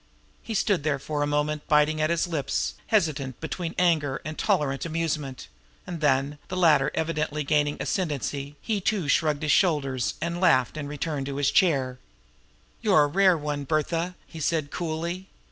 He 0.41 0.55
stood 0.55 0.81
there 0.83 0.97
for 0.97 1.21
a 1.21 1.27
moment 1.27 1.67
biting 1.67 2.01
at 2.01 2.09
his 2.09 2.25
lips, 2.25 2.73
hesitant 2.87 3.39
between 3.39 3.75
anger 3.77 4.19
and 4.25 4.35
tolerant 4.35 4.83
amusement; 4.83 5.47
and 5.85 6.01
then, 6.01 6.39
the 6.47 6.57
latter 6.57 6.89
evidently 6.95 7.43
gaining 7.43 7.75
the 7.77 7.83
ascendency, 7.83 8.55
he 8.61 8.81
too 8.81 9.07
shrugged 9.07 9.43
his 9.43 9.51
shoulders, 9.51 10.15
and 10.19 10.37
with 10.37 10.37
a 10.39 10.41
laugh 10.41 10.71
returned 10.75 11.27
to 11.27 11.35
his 11.37 11.51
chair. 11.51 11.99
"You're 12.81 13.03
a 13.03 13.07
rare 13.07 13.37
one, 13.37 13.63
Bertha!" 13.63 14.15
he 14.25 14.39
said 14.39 14.71
coolly. 14.71 15.27